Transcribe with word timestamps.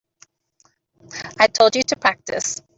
I 1.37 1.45
told 1.45 1.75
you 1.75 1.83
to 1.83 1.95
practice. 1.95 2.59